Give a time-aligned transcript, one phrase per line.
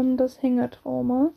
[0.00, 1.32] ähm, das Hängetrauma.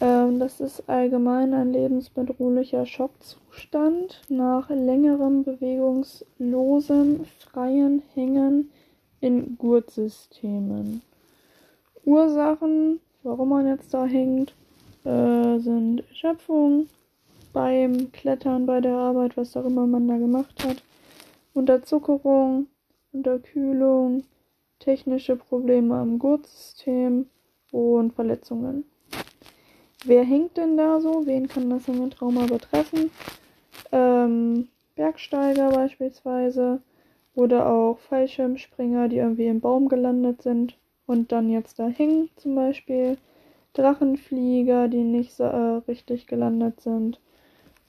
[0.00, 8.70] Ähm, das ist allgemein ein lebensbedrohlicher Schockzustand nach längerem bewegungslosem freien Hängen
[9.20, 11.02] in Gurtsystemen.
[12.04, 14.54] Ursachen, warum man jetzt da hängt,
[15.04, 16.88] äh, sind Erschöpfung
[17.52, 20.82] beim Klettern, bei der Arbeit, was auch immer man da gemacht hat,
[21.54, 22.66] Unterzuckerung,
[23.12, 24.24] Unterkühlung,
[24.80, 27.26] technische Probleme am Gurtsystem
[27.74, 28.84] und Verletzungen.
[30.04, 31.26] Wer hängt denn da so?
[31.26, 31.84] Wen kann das
[32.16, 33.10] Trauma betreffen?
[33.90, 36.80] Ähm, Bergsteiger beispielsweise
[37.34, 42.54] oder auch Fallschirmspringer, die irgendwie im Baum gelandet sind und dann jetzt da hängen zum
[42.54, 43.16] Beispiel.
[43.72, 47.18] Drachenflieger, die nicht so, äh, richtig gelandet sind.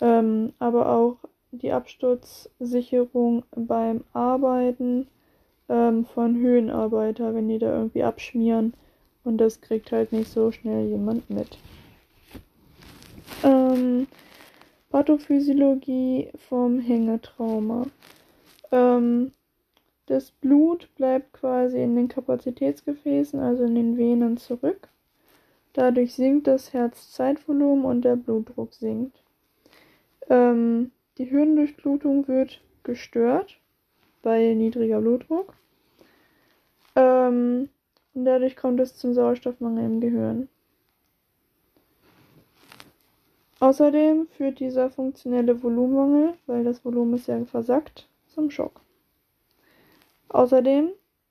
[0.01, 1.17] Ähm, aber auch
[1.51, 5.07] die Absturzsicherung beim Arbeiten
[5.69, 8.73] ähm, von Höhenarbeiter, wenn die da irgendwie abschmieren.
[9.25, 11.57] Und das kriegt halt nicht so schnell jemand mit.
[13.43, 14.07] Ähm,
[14.89, 17.87] Pathophysiologie vom Hängetrauma.
[18.71, 19.31] Ähm,
[20.05, 24.87] das Blut bleibt quasi in den Kapazitätsgefäßen, also in den Venen zurück.
[25.73, 29.17] Dadurch sinkt das Herzzeitvolumen und der Blutdruck sinkt.
[30.29, 33.57] Ähm, die Hirndurchblutung wird gestört
[34.21, 35.53] bei niedriger Blutdruck.
[36.95, 37.69] Ähm,
[38.15, 40.49] und dadurch kommt es zum Sauerstoffmangel im Gehirn.
[43.59, 48.81] Außerdem führt dieser funktionelle Volumenmangel, weil das Volumen ist ja versackt, zum Schock.
[50.29, 50.89] Außerdem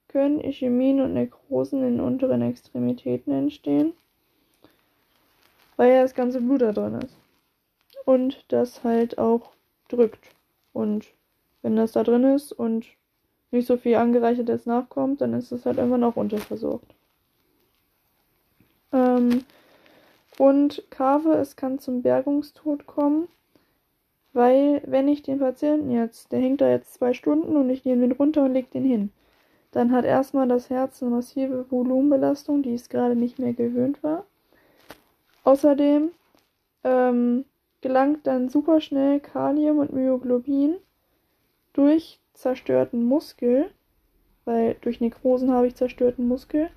[0.08, 3.92] können Ischämien und Nekrosen in unteren Extremitäten entstehen,
[5.76, 7.16] weil ja das ganze Blut da drin ist.
[8.04, 9.52] Und das halt auch
[9.88, 10.28] drückt.
[10.72, 11.06] Und
[11.62, 12.86] wenn das da drin ist und
[13.54, 16.94] nicht so viel angereichertes nachkommt, dann ist es halt immer noch unterversorgt.
[18.92, 19.44] Ähm,
[20.38, 23.28] und Kave, es kann zum Bergungstod kommen,
[24.32, 28.02] weil wenn ich den Patienten jetzt, der hängt da jetzt zwei Stunden und ich nehme
[28.02, 29.10] den runter und lege den hin,
[29.70, 34.24] dann hat erstmal das Herz eine massive Volumenbelastung, die es gerade nicht mehr gewöhnt war.
[35.44, 36.10] Außerdem
[36.84, 37.44] ähm,
[37.80, 40.76] gelangt dann super schnell Kalium und Myoglobin
[41.72, 43.70] durch zerstörten Muskel,
[44.44, 46.68] weil durch Nekrosen habe ich zerstörten Muskel,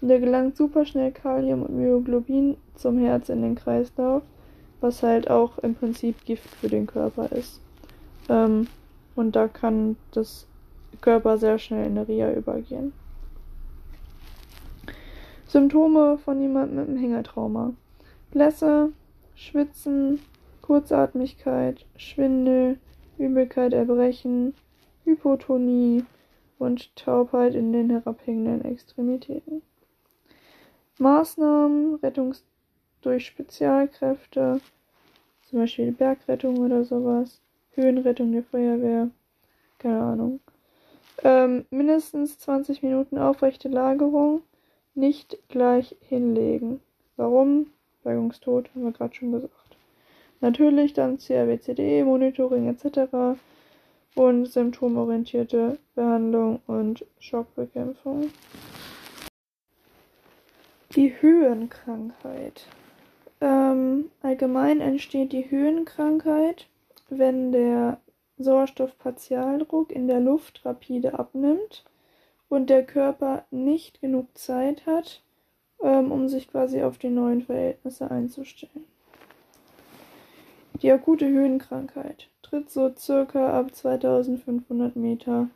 [0.00, 4.22] und da gelangt super schnell Kalium und Myoglobin zum Herz in den Kreislauf,
[4.80, 7.60] was halt auch im Prinzip Gift für den Körper ist.
[8.28, 8.66] Ähm,
[9.14, 10.46] und da kann das
[11.00, 12.92] Körper sehr schnell in eine Reha übergehen.
[15.46, 17.72] Symptome von jemandem mit einem Hängertrauma.
[18.30, 18.92] Blässe,
[19.34, 20.20] Schwitzen,
[20.60, 22.78] Kurzatmigkeit, Schwindel,
[23.16, 24.54] Übelkeit, Erbrechen,
[25.06, 26.04] Hypotonie
[26.58, 29.62] und Taubheit in den herabhängenden Extremitäten.
[30.98, 32.34] Maßnahmen, Rettung
[33.02, 34.60] durch Spezialkräfte,
[35.48, 37.40] zum Beispiel Bergrettung oder sowas,
[37.74, 39.10] Höhenrettung der Feuerwehr,
[39.78, 40.40] keine Ahnung.
[41.22, 44.42] Ähm, mindestens 20 Minuten aufrechte Lagerung,
[44.94, 46.80] nicht gleich hinlegen.
[47.16, 47.68] Warum?
[48.02, 49.76] Bergungstod, haben wir gerade schon gesagt.
[50.40, 53.38] Natürlich dann CRWCD, Monitoring etc.
[54.16, 58.30] und symptomorientierte Behandlung und Schockbekämpfung.
[60.96, 62.66] Die Höhenkrankheit.
[63.40, 66.66] Ähm, allgemein entsteht die Höhenkrankheit,
[67.10, 68.00] wenn der
[68.38, 71.84] Sauerstoffpartialdruck in der Luft rapide abnimmt
[72.48, 75.22] und der Körper nicht genug Zeit hat,
[75.82, 78.84] ähm, um sich quasi auf die neuen Verhältnisse einzustellen.
[80.80, 85.48] Die akute Höhenkrankheit tritt so circa ab 2500 Meter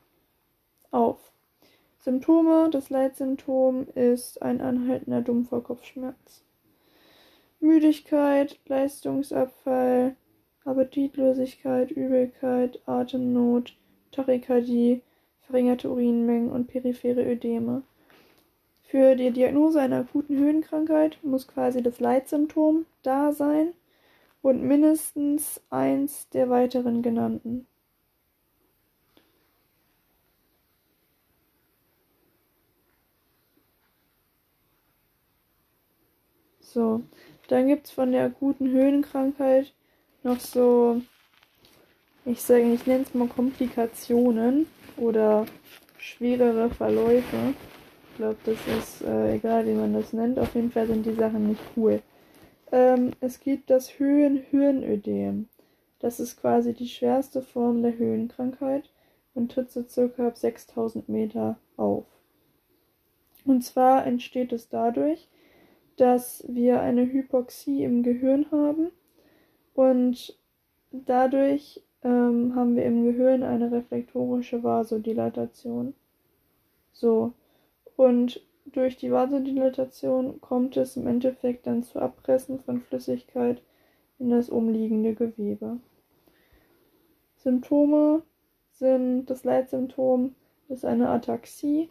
[0.90, 1.32] auf.
[1.98, 6.42] Symptome: Das Leitsymptom ist ein anhaltender dumpfer Kopfschmerz.
[7.60, 10.16] Müdigkeit, Leistungsabfall,
[10.64, 13.76] Appetitlosigkeit, Übelkeit, Atemnot,
[14.12, 15.02] Tachykardie,
[15.42, 17.82] verringerte Urinmengen und periphere Ödeme.
[18.82, 23.74] Für die Diagnose einer akuten Höhenkrankheit muss quasi das Leitsymptom da sein
[24.42, 27.66] und mindestens eins der weiteren genannten.
[36.60, 37.02] So,
[37.48, 39.72] dann gibt es von der akuten Höhenkrankheit
[40.22, 41.02] noch so,
[42.24, 44.66] ich sage, ich nenne es mal Komplikationen
[44.96, 45.46] oder
[45.98, 47.54] schwerere Verläufe.
[48.10, 50.38] Ich glaube, das ist äh, egal, wie man das nennt.
[50.38, 52.02] Auf jeden Fall sind die Sachen nicht cool.
[52.72, 55.48] Ähm, es gibt das Höhen-Hirnödem.
[55.98, 58.90] Das ist quasi die schwerste Form der Höhenkrankheit
[59.34, 62.06] und tritt so circa ab 6000 Meter auf.
[63.44, 65.28] Und zwar entsteht es dadurch,
[65.96, 68.90] dass wir eine Hypoxie im Gehirn haben
[69.74, 70.38] und
[70.92, 75.94] dadurch ähm, haben wir im Gehirn eine reflektorische Vasodilatation.
[76.92, 77.32] So.
[77.96, 78.40] Und
[78.72, 83.62] durch die Vasodilatation kommt es im Endeffekt dann zu Abpressen von Flüssigkeit
[84.18, 85.78] in das umliegende Gewebe.
[87.36, 88.22] Symptome
[88.72, 90.34] sind das Leitsymptom
[90.68, 91.90] ist eine Ataxie,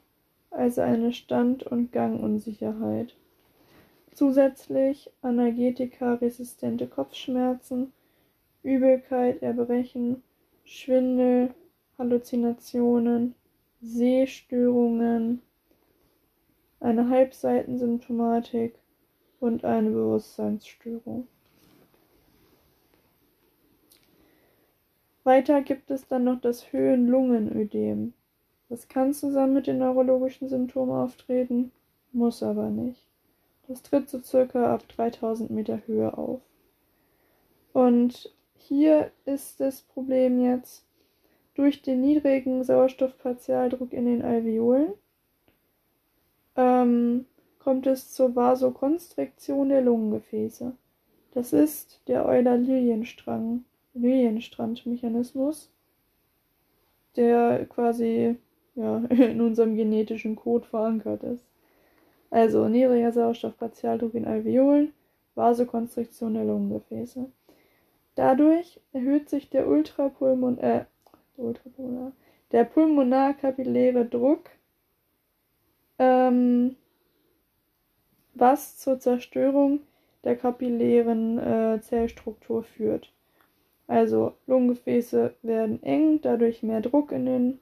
[0.51, 3.15] also eine Stand- und Gangunsicherheit.
[4.13, 7.91] Zusätzlich Analgetika-resistente Kopfschmerzen,
[8.63, 10.23] Übelkeit, Erbrechen,
[10.63, 11.53] Schwindel,
[11.97, 13.35] Halluzinationen,
[13.81, 15.41] Sehstörungen,
[16.79, 18.75] eine Halbseitensymptomatik
[19.39, 21.27] und eine Bewusstseinsstörung.
[25.23, 28.13] Weiter gibt es dann noch das Höhenlungenödem.
[28.69, 31.71] Das kann zusammen mit den neurologischen Symptomen auftreten,
[32.11, 33.05] muss aber nicht.
[33.67, 36.41] Das tritt so circa ab 3000 Meter Höhe auf.
[37.73, 40.85] Und hier ist das Problem jetzt
[41.53, 44.93] durch den niedrigen Sauerstoffpartialdruck in den Alveolen
[46.59, 47.25] ähm,
[47.57, 50.73] kommt es zur Vasokonstriktion der Lungengefäße.
[51.31, 53.63] Das ist der Euler-Lilienstrang,
[53.93, 55.71] Lilienstrand-Mechanismus,
[57.15, 58.35] der quasi
[58.75, 61.45] ja, in unserem genetischen Code verankert ist.
[62.29, 64.91] Also niedriger Sauerstoffpartialdruck in Alveolen,
[65.35, 67.25] Vasokonstriktion der Lungengefäße.
[68.15, 70.83] Dadurch erhöht sich der Ultrapulmon äh,
[72.51, 74.49] der pulmonarkapilläre Druck,
[75.99, 76.75] ähm,
[78.33, 79.81] was zur Zerstörung
[80.23, 83.13] der kapillären äh, Zellstruktur führt.
[83.87, 87.59] Also Lungengefäße werden eng, dadurch mehr Druck in den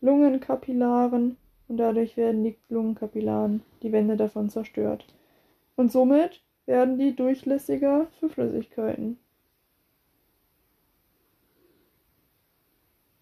[0.00, 1.36] Lungenkapillaren
[1.68, 5.06] und dadurch werden die Lungenkapillaren, die Wände davon zerstört.
[5.76, 9.18] Und somit werden die durchlässiger für Flüssigkeiten.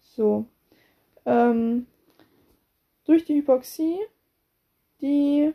[0.01, 0.45] So.
[1.25, 1.85] Ähm,
[3.05, 3.99] durch die Hypoxie,
[5.01, 5.53] die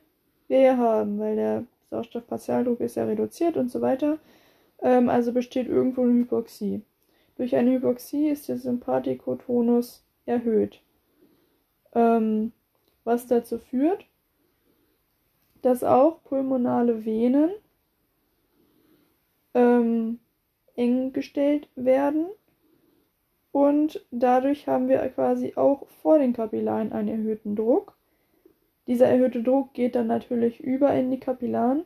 [0.49, 4.19] wir haben, weil der Sauerstoffpartialdruck ist ja reduziert und so weiter,
[4.83, 6.83] ähm, also besteht irgendwo eine Hypoxie.
[7.37, 10.81] Durch eine Hypoxie ist der Sympathikotonus erhöht
[11.97, 12.53] ähm,
[13.05, 14.07] was dazu führt,
[15.63, 17.51] dass auch pulmonale Venen
[19.55, 20.21] ähm,
[20.77, 22.27] eng gestellt werden
[23.51, 27.97] und dadurch haben wir quasi auch vor den Kapillaren einen erhöhten Druck.
[28.87, 31.85] Dieser erhöhte Druck geht dann natürlich über in die Kapillaren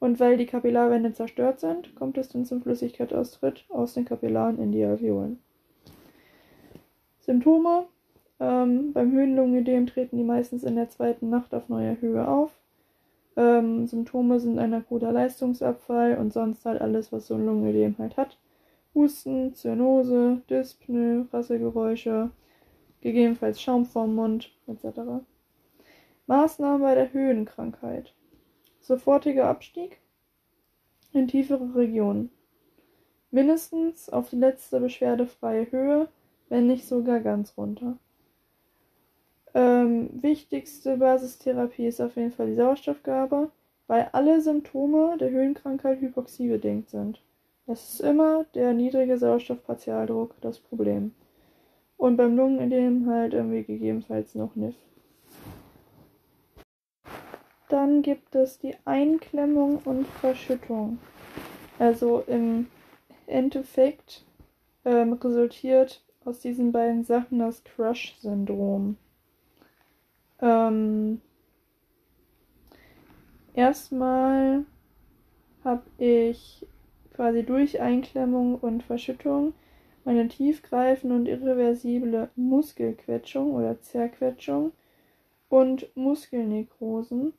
[0.00, 4.72] und weil die Kapillarwände zerstört sind, kommt es dann zum Flüssigkeitsaustritt aus den Kapillaren in
[4.72, 5.38] die Alveolen.
[7.20, 7.86] Symptome
[8.38, 12.52] ähm, beim Höhenlungenödem treten die meistens in der zweiten Nacht auf neuer Höhe auf.
[13.36, 18.16] Ähm, Symptome sind ein akuter Leistungsabfall und sonst halt alles, was so ein Lungenödem halt
[18.16, 18.38] hat.
[18.94, 22.30] Husten, Zyanose, Dyspnoe, Rasselgeräusche,
[23.00, 25.24] gegebenenfalls Schaum vorm Mund etc.
[26.26, 28.12] Maßnahmen bei der Höhenkrankheit.
[28.80, 30.00] Sofortiger Abstieg
[31.12, 32.30] in tiefere Regionen.
[33.30, 36.08] Mindestens auf die letzte beschwerdefreie Höhe,
[36.48, 37.98] wenn nicht sogar ganz runter.
[39.54, 43.50] Ähm, wichtigste Basistherapie ist auf jeden Fall die Sauerstoffgabe,
[43.86, 47.22] weil alle Symptome der Höhenkrankheit hypoxiebedingt sind.
[47.68, 51.14] Es ist immer der niedrige Sauerstoffpartialdruck das Problem.
[51.96, 54.74] Und beim Lungenödem halt irgendwie gegebenenfalls noch NIF.
[57.68, 60.98] Dann gibt es die Einklemmung und Verschüttung.
[61.78, 62.68] Also im
[63.26, 64.24] Endeffekt
[64.84, 68.96] ähm, resultiert aus diesen beiden Sachen das Crush-Syndrom.
[70.40, 71.20] Ähm,
[73.54, 74.64] erstmal
[75.64, 76.66] habe ich
[77.14, 79.54] quasi durch Einklemmung und Verschüttung
[80.04, 84.72] eine tiefgreifende und irreversible Muskelquetschung oder Zerquetschung
[85.48, 87.32] und Muskelnekrosen.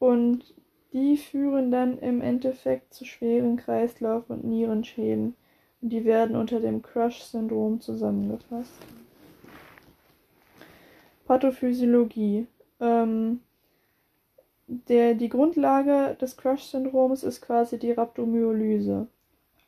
[0.00, 0.54] Und
[0.92, 5.36] die führen dann im Endeffekt zu schweren Kreislauf- und Nierenschäden.
[5.80, 8.72] Und die werden unter dem Crush-Syndrom zusammengefasst.
[11.26, 12.48] Pathophysiologie.
[12.80, 13.40] Ähm,
[14.66, 19.06] der, die Grundlage des Crush-Syndroms ist quasi die Rhabdomyolyse.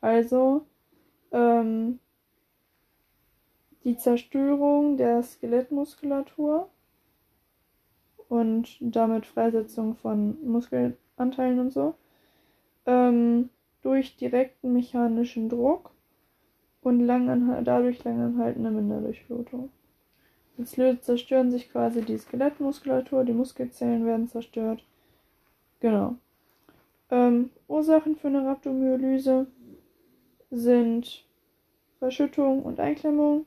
[0.01, 0.65] Also
[1.31, 1.99] ähm,
[3.83, 6.69] die Zerstörung der Skelettmuskulatur
[8.33, 11.93] und damit Freisetzung von Muskelanteilen und so
[12.87, 13.51] ähm,
[13.83, 15.91] durch direkten mechanischen Druck
[16.81, 19.69] und dadurch langanhaltende Minderdurchblutung.
[20.57, 24.83] Jetzt zerstören sich quasi die Skelettmuskulatur, die Muskelzellen werden zerstört.
[25.79, 26.15] Genau.
[27.11, 29.45] Ähm, Ursachen für eine Rhabdomyolyse
[30.49, 31.23] sind
[31.99, 33.45] Verschüttung und Einklemmung,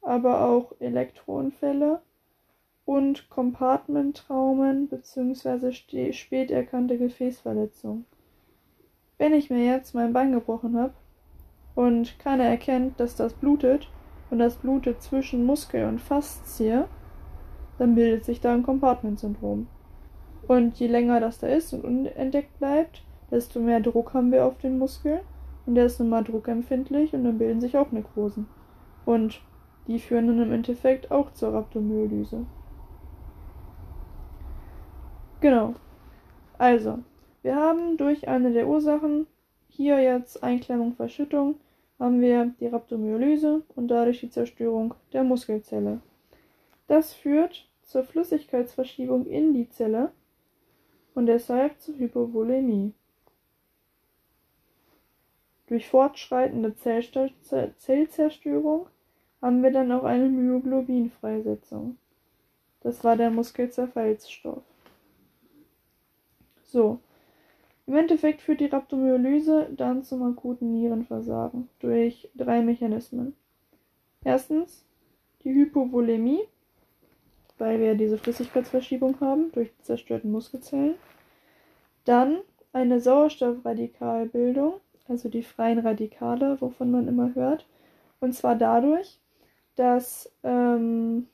[0.00, 2.00] aber auch Elektrounfälle
[2.84, 5.72] und Compartment-Traumen bzw.
[6.12, 8.04] spät erkannte Gefäßverletzungen.
[9.18, 10.94] Wenn ich mir jetzt mein Bein gebrochen habe
[11.74, 13.88] und keiner erkennt, dass das blutet
[14.30, 16.84] und das blutet zwischen Muskel und Faszie,
[17.78, 19.68] dann bildet sich da ein Compartment-Syndrom.
[20.48, 24.58] Und je länger das da ist und unentdeckt bleibt, desto mehr Druck haben wir auf
[24.58, 25.20] den Muskel
[25.66, 28.48] und der ist nun mal druckempfindlich und dann bilden sich auch Nekrosen.
[29.04, 29.40] Und
[29.86, 32.44] die führen dann im Endeffekt auch zur Rhabdomyolyse.
[35.42, 35.74] Genau.
[36.56, 37.00] Also,
[37.42, 39.26] wir haben durch eine der Ursachen,
[39.68, 41.56] hier jetzt Einklemmung, Verschüttung,
[41.98, 46.00] haben wir die Rhabdomyolyse und dadurch die Zerstörung der Muskelzelle.
[46.86, 50.12] Das führt zur Flüssigkeitsverschiebung in die Zelle
[51.16, 52.92] und deshalb zur Hypovolemie.
[55.66, 58.86] Durch fortschreitende Zellzerstörung
[59.40, 61.96] haben wir dann auch eine Myoglobinfreisetzung.
[62.82, 64.62] Das war der Muskelzerfallsstoff.
[66.72, 67.00] So.
[67.86, 73.36] Im Endeffekt führt die Rhabdomyolyse dann zum akuten Nierenversagen durch drei Mechanismen.
[74.24, 74.86] Erstens
[75.44, 76.40] die Hypovolemie,
[77.58, 80.94] weil wir diese Flüssigkeitsverschiebung haben durch die zerstörten Muskelzellen.
[82.04, 82.38] Dann
[82.72, 84.74] eine Sauerstoffradikalbildung,
[85.08, 87.66] also die freien Radikale, wovon man immer hört.
[88.20, 89.20] Und zwar dadurch,
[89.74, 91.26] dass ähm,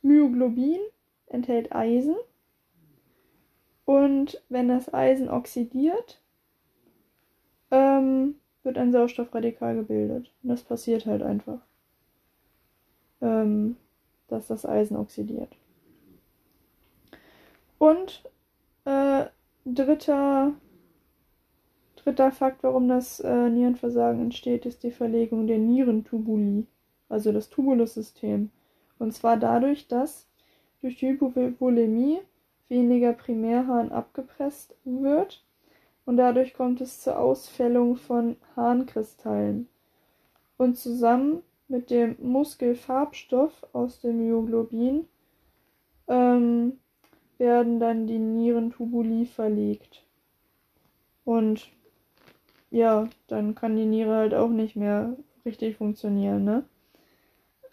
[0.00, 0.80] Myoglobin
[1.26, 2.16] enthält Eisen
[3.92, 6.18] und wenn das Eisen oxidiert,
[7.70, 10.32] ähm, wird ein Sauerstoffradikal gebildet.
[10.42, 11.58] Und das passiert halt einfach,
[13.20, 13.76] ähm,
[14.28, 15.54] dass das Eisen oxidiert.
[17.76, 18.22] Und
[18.86, 19.26] äh,
[19.66, 20.54] dritter
[21.96, 26.66] Dritter Fakt, warum das äh, Nierenversagen entsteht, ist die Verlegung der Nierentubuli,
[27.10, 28.48] also das Tubulussystem.
[28.98, 30.26] Und zwar dadurch, dass
[30.80, 32.22] durch die Hypovolemie
[32.72, 35.44] weniger Primärharn abgepresst wird
[36.06, 39.68] und dadurch kommt es zur Ausfällung von Harnkristallen.
[40.56, 45.06] Und zusammen mit dem Muskelfarbstoff aus dem Myoglobin
[46.08, 46.78] ähm,
[47.36, 50.06] werden dann die Nierentubuli verlegt.
[51.24, 51.68] Und
[52.70, 56.64] ja, dann kann die Niere halt auch nicht mehr richtig funktionieren, ne?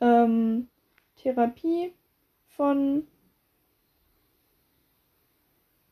[0.01, 0.67] Ähm,
[1.15, 1.93] Therapie
[2.47, 3.07] von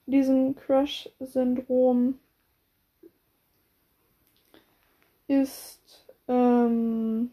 [0.07, 2.17] diesem Crush-Syndrom
[5.27, 7.31] ist ähm,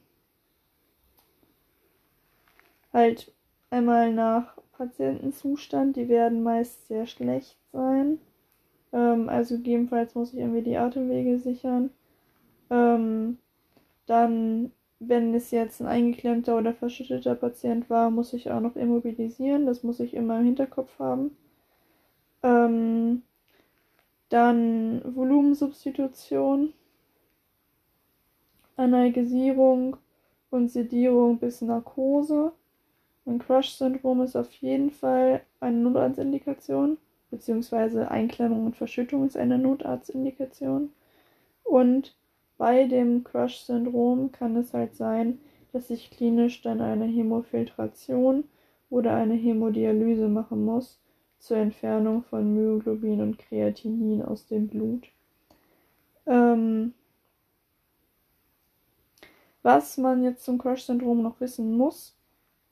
[2.92, 3.32] halt
[3.70, 8.18] einmal nach Patientenzustand, die werden meist sehr schlecht sein.
[8.92, 11.90] Ähm, also gegebenenfalls muss ich irgendwie die Atemwege sichern.
[12.70, 13.38] Ähm,
[14.06, 19.66] dann, wenn es jetzt ein eingeklemmter oder verschütteter Patient war, muss ich auch noch immobilisieren.
[19.66, 21.36] Das muss ich immer im Hinterkopf haben.
[22.44, 23.22] Ähm,
[24.28, 26.74] dann Volumensubstitution,
[28.76, 29.96] Analgesierung
[30.50, 32.52] und Sedierung bis Narkose.
[33.24, 36.98] Ein Crush-Syndrom ist auf jeden Fall eine Notarztindikation
[37.30, 40.92] beziehungsweise Einklemmung und Verschüttung ist eine Notarztindikation.
[41.62, 42.14] Und
[42.58, 45.40] bei dem Crush-Syndrom kann es halt sein,
[45.72, 48.44] dass ich klinisch dann eine Hämofiltration
[48.90, 51.00] oder eine Hämodialyse machen muss
[51.44, 55.06] zur Entfernung von Myoglobin und Kreatinin aus dem Blut.
[56.26, 56.94] Ähm,
[59.62, 62.16] was man jetzt zum Crush-Syndrom noch wissen muss,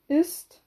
[0.07, 0.63] ist,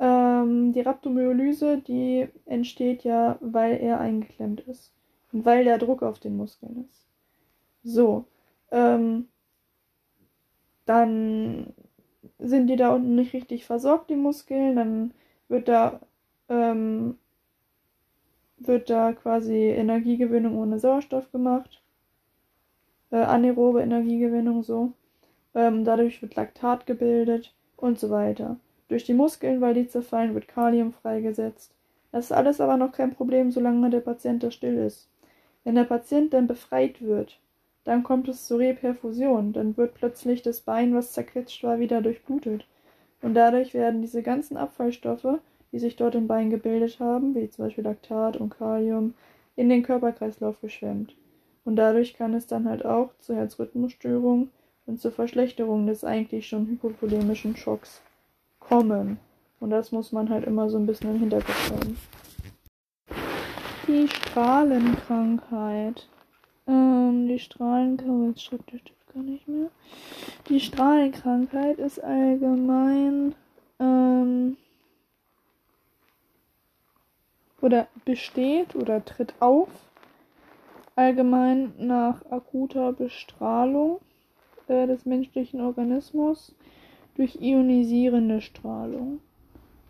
[0.00, 4.92] ähm, die Rhabdomyolyse, die entsteht ja, weil er eingeklemmt ist.
[5.32, 7.06] Und weil der Druck auf den Muskeln ist.
[7.84, 8.24] So.
[8.72, 9.28] Ähm,
[10.84, 11.72] dann
[12.40, 14.74] sind die da unten nicht richtig versorgt, die Muskeln.
[14.74, 15.14] Dann
[15.52, 16.00] wird da,
[16.48, 17.18] ähm,
[18.58, 21.80] wird da quasi Energiegewinnung ohne Sauerstoff gemacht.
[23.10, 24.92] Äh, anaerobe Energiegewinnung so.
[25.54, 28.56] Ähm, dadurch wird Laktat gebildet und so weiter.
[28.88, 31.72] Durch die Muskeln, weil die zerfallen, wird Kalium freigesetzt.
[32.10, 35.08] Das ist alles aber noch kein Problem, solange der Patient da still ist.
[35.64, 37.38] Wenn der Patient dann befreit wird,
[37.84, 42.64] dann kommt es zur Reperfusion, dann wird plötzlich das Bein, was zerquetscht war, wieder durchblutet.
[43.22, 45.38] Und dadurch werden diese ganzen Abfallstoffe,
[45.70, 49.14] die sich dort im Bein gebildet haben, wie zum Beispiel Laktat und Kalium,
[49.56, 51.14] in den Körperkreislauf geschwemmt.
[51.64, 54.50] Und dadurch kann es dann halt auch zu Herzrhythmusstörungen
[54.86, 58.02] und zur Verschlechterung des eigentlich schon hypovolemischen Schocks
[58.58, 59.18] kommen.
[59.60, 61.96] Und das muss man halt immer so ein bisschen im Hinterkopf haben.
[63.86, 66.08] Die Strahlenkrankheit.
[66.66, 69.70] Ähm, die Strahlenkrankheit, gar nicht mehr.
[70.48, 73.34] Die Strahlenkrankheit ist allgemein
[73.78, 74.56] ähm,
[77.60, 79.68] oder besteht oder tritt auf
[80.96, 84.00] allgemein nach akuter Bestrahlung
[84.68, 86.54] äh, des menschlichen Organismus
[87.14, 89.20] durch ionisierende Strahlung,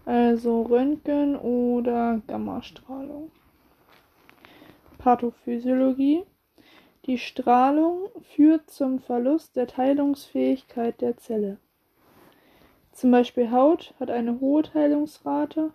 [0.05, 3.31] also Röntgen oder Gammastrahlung.
[4.99, 6.23] Pathophysiologie
[7.07, 11.59] die Strahlung führt zum Verlust der Teilungsfähigkeit der Zelle.
[12.93, 15.73] Zum Beispiel Haut hat eine hohe Teilungsrate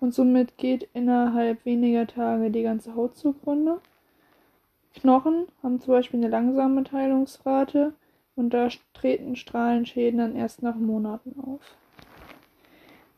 [0.00, 3.80] und somit geht innerhalb weniger Tage die ganze Haut zugrunde.
[4.94, 7.92] Knochen haben zum Beispiel eine langsame Teilungsrate
[8.34, 11.60] und da treten Strahlenschäden dann erst nach Monaten auf.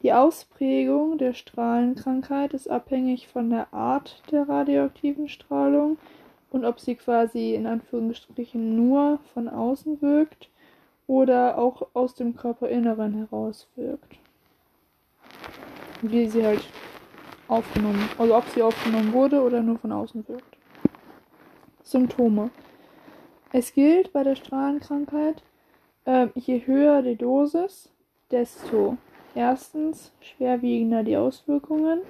[0.03, 5.99] Die Ausprägung der Strahlenkrankheit ist abhängig von der Art der radioaktiven Strahlung
[6.55, 10.51] und ob sie quasi in Anführungsstrichen nur von außen wirkt
[11.09, 14.19] oder auch aus dem Körperinneren heraus wirkt.
[16.01, 16.65] Wie sie halt
[17.49, 20.57] aufgenommen, also ob sie aufgenommen wurde oder nur von außen wirkt.
[21.83, 22.51] Symptome.
[23.51, 25.43] Es gilt bei der Strahlenkrankheit,
[26.05, 27.91] äh, je höher die Dosis,
[28.31, 28.97] desto
[29.35, 32.03] erstens schwerwiegender die Auswirkungen,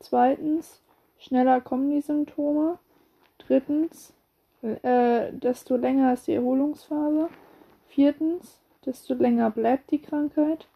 [0.00, 0.80] zweitens
[1.18, 2.78] schneller kommen die Symptome,
[3.46, 4.12] Drittens,
[4.62, 7.28] äh, desto länger ist die Erholungsphase.
[7.88, 10.68] Viertens, desto länger bleibt die Krankheit.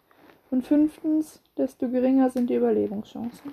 [0.50, 3.52] Und fünftens, desto geringer sind die Überlebenschancen.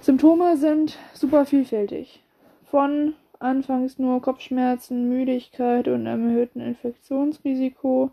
[0.00, 2.22] Symptome sind super vielfältig.
[2.70, 8.12] Von anfangs nur Kopfschmerzen, Müdigkeit und einem erhöhten Infektionsrisiko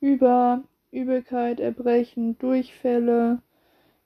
[0.00, 3.40] über Übelkeit, Erbrechen, Durchfälle,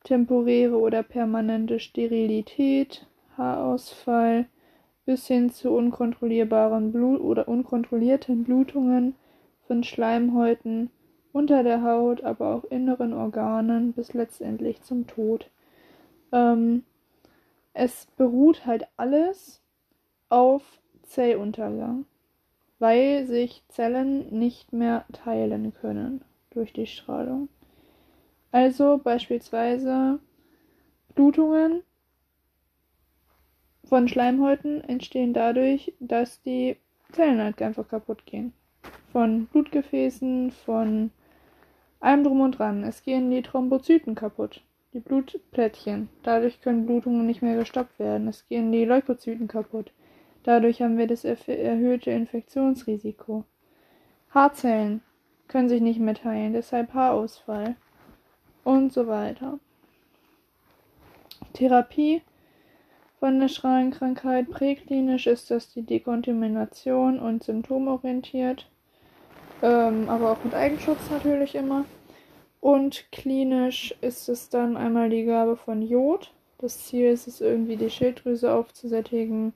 [0.04, 3.07] temporäre oder permanente Sterilität,
[3.38, 4.46] Haarausfall
[5.06, 9.14] bis hin zu unkontrollierbaren Blut oder unkontrollierten Blutungen
[9.66, 10.90] von Schleimhäuten
[11.32, 15.50] unter der Haut, aber auch inneren Organen bis letztendlich zum Tod.
[16.32, 16.84] Ähm,
[17.72, 19.62] es beruht halt alles
[20.28, 20.62] auf
[21.04, 22.04] Zelluntergang,
[22.78, 27.48] weil sich Zellen nicht mehr teilen können durch die Strahlung.
[28.50, 30.18] Also beispielsweise
[31.14, 31.82] Blutungen
[33.88, 36.76] von Schleimhäuten entstehen dadurch, dass die
[37.12, 38.52] Zellen halt einfach kaputt gehen.
[39.12, 41.10] Von Blutgefäßen, von
[42.00, 42.84] allem drum und dran.
[42.84, 46.08] Es gehen die Thrombozyten kaputt, die Blutplättchen.
[46.22, 48.28] Dadurch können Blutungen nicht mehr gestoppt werden.
[48.28, 49.92] Es gehen die Leukozyten kaputt.
[50.42, 53.44] Dadurch haben wir das erhöhte Infektionsrisiko.
[54.34, 55.02] Haarzellen
[55.48, 57.76] können sich nicht mehr teilen, deshalb Haarausfall
[58.64, 59.58] und so weiter.
[61.54, 62.22] Therapie
[63.18, 64.50] von der Strahlenkrankheit.
[64.50, 68.68] Präklinisch ist das die Dekontamination und symptomorientiert,
[69.62, 71.84] ähm, aber auch mit Eigenschutz natürlich immer.
[72.60, 76.32] Und klinisch ist es dann einmal die Gabe von Jod.
[76.58, 79.52] Das Ziel ist es irgendwie, die Schilddrüse aufzusättigen,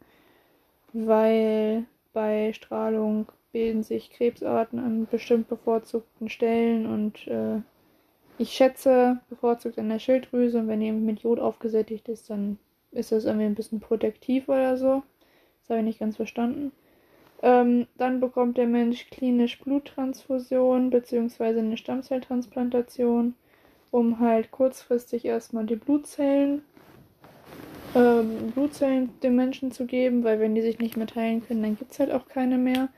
[0.92, 7.60] weil bei Strahlung bilden sich Krebsarten an bestimmt bevorzugten Stellen und äh,
[8.38, 12.58] ich schätze bevorzugt an der Schilddrüse und wenn die mit Jod aufgesättigt ist, dann
[12.92, 15.02] ist das irgendwie ein bisschen protektiv oder so.
[15.60, 16.72] Das habe ich nicht ganz verstanden.
[17.42, 21.58] Ähm, dann bekommt der Mensch klinisch Bluttransfusion bzw.
[21.58, 23.34] eine Stammzelltransplantation,
[23.90, 26.62] um halt kurzfristig erstmal die Blutzellen,
[27.96, 31.76] ähm, Blutzellen dem Menschen zu geben, weil wenn die sich nicht mehr teilen können, dann
[31.76, 32.88] gibt es halt auch keine mehr.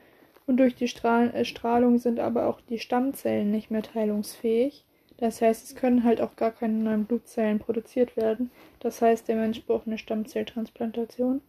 [0.47, 4.85] Und durch die Strahl äh, Strahlung sind aber auch die Stammzellen nicht mehr teilungsfähig.
[5.17, 8.51] Das heißt, es können halt auch gar keine neuen Blutzellen produziert werden.
[8.79, 11.41] Das heißt, der Mensch braucht eine Stammzelltransplantation.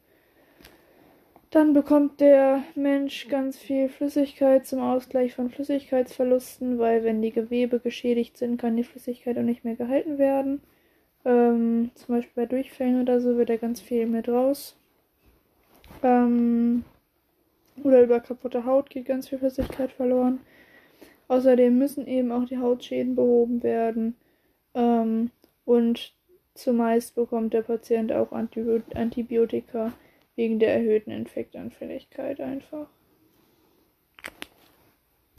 [1.51, 7.81] Dann bekommt der Mensch ganz viel Flüssigkeit zum Ausgleich von Flüssigkeitsverlusten, weil wenn die Gewebe
[7.81, 10.61] geschädigt sind, kann die Flüssigkeit auch nicht mehr gehalten werden.
[11.25, 14.77] Ähm, zum Beispiel bei Durchfällen oder so wird da ganz viel mit raus.
[16.03, 16.85] Ähm,
[17.83, 20.41] oder über kaputte Haut geht ganz viel Flüssigkeit verloren.
[21.29, 24.17] Außerdem müssen eben auch die Hautschäden behoben werden.
[24.75, 25.31] Ähm,
[25.65, 26.15] und
[26.55, 29.93] zumeist bekommt der Patient auch Antibiotika
[30.37, 32.89] wegen der erhöhten Infektanfälligkeit einfach.